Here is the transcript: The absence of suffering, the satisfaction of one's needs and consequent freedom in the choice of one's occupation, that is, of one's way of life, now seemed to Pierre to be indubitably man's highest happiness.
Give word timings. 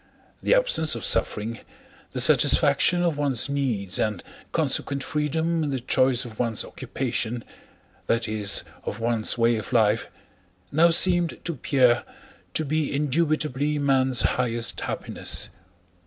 The 0.41 0.55
absence 0.55 0.95
of 0.95 1.05
suffering, 1.05 1.59
the 2.11 2.19
satisfaction 2.19 3.03
of 3.03 3.19
one's 3.19 3.47
needs 3.49 3.99
and 3.99 4.23
consequent 4.51 5.03
freedom 5.03 5.63
in 5.63 5.69
the 5.69 5.79
choice 5.79 6.25
of 6.25 6.39
one's 6.39 6.65
occupation, 6.65 7.43
that 8.07 8.27
is, 8.27 8.63
of 8.83 8.99
one's 8.99 9.37
way 9.37 9.57
of 9.57 9.71
life, 9.71 10.09
now 10.71 10.89
seemed 10.89 11.37
to 11.45 11.53
Pierre 11.53 12.03
to 12.55 12.65
be 12.65 12.91
indubitably 12.91 13.77
man's 13.77 14.21
highest 14.23 14.79
happiness. 14.81 15.51